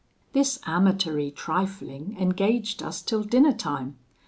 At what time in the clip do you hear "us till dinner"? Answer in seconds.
2.81-3.53